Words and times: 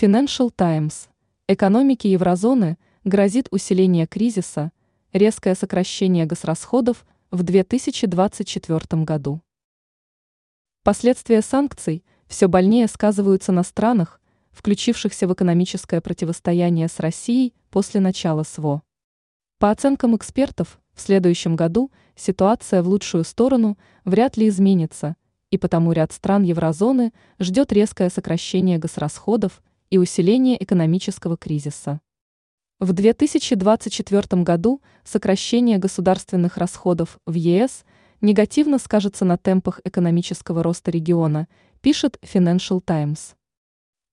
Financial 0.00 0.52
Times. 0.54 1.08
Экономике 1.48 2.12
еврозоны 2.12 2.78
грозит 3.02 3.48
усиление 3.50 4.06
кризиса, 4.06 4.70
резкое 5.12 5.56
сокращение 5.56 6.24
госрасходов 6.24 7.04
в 7.32 7.42
2024 7.42 9.02
году. 9.02 9.42
Последствия 10.84 11.42
санкций 11.42 12.04
все 12.28 12.46
больнее 12.46 12.86
сказываются 12.86 13.50
на 13.50 13.64
странах, 13.64 14.20
включившихся 14.52 15.26
в 15.26 15.32
экономическое 15.32 16.00
противостояние 16.00 16.86
с 16.86 17.00
Россией 17.00 17.52
после 17.68 17.98
начала 17.98 18.44
СВО. 18.44 18.82
По 19.58 19.72
оценкам 19.72 20.14
экспертов, 20.14 20.78
в 20.94 21.00
следующем 21.00 21.56
году 21.56 21.90
ситуация 22.14 22.84
в 22.84 22.88
лучшую 22.88 23.24
сторону 23.24 23.76
вряд 24.04 24.36
ли 24.36 24.46
изменится, 24.46 25.16
и 25.50 25.58
потому 25.58 25.90
ряд 25.90 26.12
стран 26.12 26.44
еврозоны 26.44 27.12
ждет 27.40 27.72
резкое 27.72 28.10
сокращение 28.10 28.78
госрасходов 28.78 29.60
и 29.90 29.98
усиление 29.98 30.62
экономического 30.62 31.36
кризиса. 31.36 32.00
В 32.80 32.92
2024 32.92 34.42
году 34.42 34.82
сокращение 35.02 35.78
государственных 35.78 36.56
расходов 36.56 37.18
в 37.26 37.34
ЕС 37.34 37.84
негативно 38.20 38.78
скажется 38.78 39.24
на 39.24 39.36
темпах 39.36 39.80
экономического 39.84 40.62
роста 40.62 40.90
региона, 40.90 41.48
пишет 41.80 42.18
Financial 42.22 42.80
Times. 42.80 43.34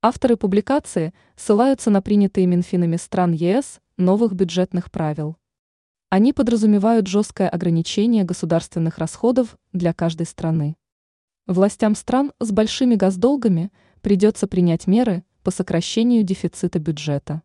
Авторы 0.01 0.37
публикации 0.37 1.13
ссылаются 1.35 1.89
на 1.89 2.01
принятые 2.01 2.47
Минфинами 2.47 2.95
стран 2.97 3.33
ЕС 3.33 3.81
новых 3.97 4.33
бюджетных 4.33 4.91
правил. 4.91 5.37
Они 6.09 6.33
подразумевают 6.33 7.07
жесткое 7.07 7.49
ограничение 7.49 8.23
государственных 8.23 8.97
расходов 8.99 9.57
для 9.73 9.93
каждой 9.93 10.25
страны. 10.25 10.75
Властям 11.47 11.95
стран 11.95 12.31
с 12.39 12.51
большими 12.51 12.95
госдолгами 12.95 13.71
придется 14.01 14.47
принять 14.47 14.87
меры 14.87 15.23
по 15.45 15.51
сокращению 15.51 16.23
дефицита 16.23 16.79
бюджета. 16.79 17.43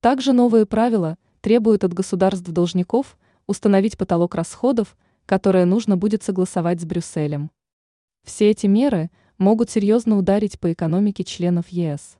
Также 0.00 0.32
новые 0.32 0.66
правила 0.66 1.16
требуют 1.40 1.84
от 1.84 1.94
государств-должников 1.94 3.16
установить 3.46 3.96
потолок 3.96 4.34
расходов, 4.34 4.96
которые 5.24 5.64
нужно 5.64 5.96
будет 5.96 6.24
согласовать 6.24 6.80
с 6.80 6.84
Брюсселем. 6.84 7.52
Все 8.24 8.50
эти 8.50 8.66
меры 8.66 9.12
могут 9.38 9.70
серьезно 9.70 10.18
ударить 10.18 10.58
по 10.58 10.72
экономике 10.72 11.22
членов 11.22 11.68
ЕС. 11.68 12.18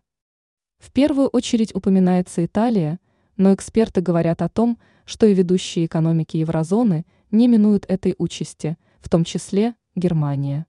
В 0.79 0.93
первую 0.93 1.27
очередь 1.27 1.75
упоминается 1.75 2.45
Италия, 2.45 3.01
но 3.37 3.53
эксперты 3.53 4.01
говорят 4.01 4.41
о 4.41 4.49
том, 4.49 4.79
что 5.05 5.27
и 5.27 5.35
ведущие 5.35 5.87
экономики 5.87 6.37
еврозоны 6.37 7.05
не 7.33 7.49
минуют 7.49 7.87
этой 7.89 8.15
участи, 8.19 8.79
в 9.01 9.09
том 9.09 9.25
числе 9.25 9.75
Германия. 9.97 10.67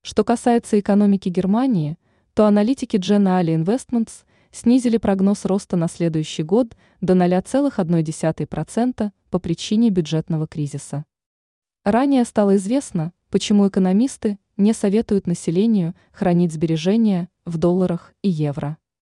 Что 0.00 0.24
касается 0.24 0.80
экономики 0.80 1.28
Германии– 1.28 1.98
то 2.36 2.46
аналитики 2.46 2.98
Generali 2.98 3.56
Investments 3.56 4.26
снизили 4.52 4.98
прогноз 4.98 5.46
роста 5.46 5.78
на 5.78 5.88
следующий 5.88 6.42
год 6.42 6.76
до 7.00 7.14
0,1% 7.14 9.10
по 9.30 9.38
причине 9.38 9.88
бюджетного 9.88 10.46
кризиса. 10.46 11.06
Ранее 11.82 12.26
стало 12.26 12.56
известно, 12.56 13.14
почему 13.30 13.66
экономисты 13.66 14.38
не 14.58 14.74
советуют 14.74 15.26
населению 15.26 15.94
хранить 16.12 16.52
сбережения 16.52 17.30
в 17.46 17.56
долларах 17.56 18.12
и 18.20 18.28
евро. 18.28 18.76